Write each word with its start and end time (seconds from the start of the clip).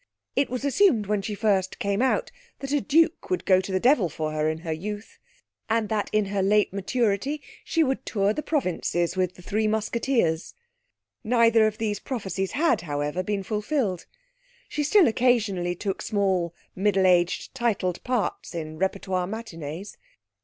It 0.35 0.49
was 0.49 0.65
assumed 0.65 1.05
when 1.05 1.21
she 1.21 1.35
first 1.35 1.77
came 1.77 2.01
out 2.01 2.31
that 2.57 2.71
a 2.71 2.81
duke 2.81 3.29
would 3.29 3.45
go 3.45 3.61
to 3.61 3.71
the 3.71 3.79
devil 3.79 4.09
for 4.09 4.31
her 4.31 4.49
in 4.49 4.57
her 4.61 4.71
youth, 4.73 5.19
and 5.69 5.89
that 5.89 6.09
in 6.11 6.25
her 6.33 6.41
late 6.41 6.73
maturity 6.73 7.39
she 7.63 7.83
would 7.83 8.03
tour 8.03 8.33
the 8.33 8.41
provinces 8.41 9.15
with 9.15 9.35
The 9.35 9.43
Three 9.43 9.67
Musketeers. 9.67 10.55
Neither 11.23 11.67
of 11.67 11.77
these 11.77 11.99
prophecies 11.99 12.53
had, 12.53 12.81
however, 12.81 13.21
been 13.21 13.43
fulfilled. 13.43 14.07
She 14.67 14.83
still 14.83 15.07
occasionally 15.07 15.75
took 15.75 16.01
small 16.01 16.55
middle 16.75 17.05
aged 17.05 17.53
titled 17.53 18.03
parts 18.03 18.55
in 18.55 18.79
repertoire 18.79 19.27
matinees. 19.27 19.97